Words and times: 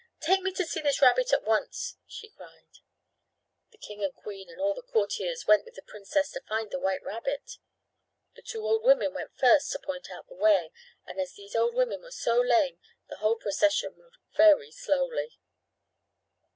"Take 0.19 0.41
me 0.41 0.51
to 0.53 0.65
see 0.65 0.81
this 0.81 0.99
rabbit 0.99 1.31
at 1.31 1.43
once!" 1.43 1.97
she 2.07 2.31
cried. 2.31 2.79
The 3.71 3.77
king 3.77 4.03
and 4.03 4.11
queen 4.15 4.49
and 4.49 4.59
all 4.59 4.73
the 4.73 4.81
courtiers 4.81 5.45
went 5.45 5.63
with 5.63 5.75
the 5.75 5.83
princess 5.83 6.31
to 6.31 6.41
find 6.49 6.71
the 6.71 6.79
white 6.79 7.03
rabbit. 7.03 7.59
The 8.35 8.41
two 8.41 8.65
old 8.65 8.83
women 8.83 9.13
went 9.13 9.37
first 9.37 9.71
to 9.73 9.77
point 9.77 10.09
out 10.09 10.25
the 10.27 10.33
way, 10.33 10.71
and 11.05 11.19
as 11.21 11.33
these 11.35 11.55
old 11.55 11.75
women 11.75 12.01
were 12.01 12.09
so 12.09 12.41
lame 12.41 12.79
the 13.09 13.17
whole 13.17 13.35
procession 13.35 13.93
moved 13.95 14.17
very 14.35 14.71
slowly. 14.71 15.37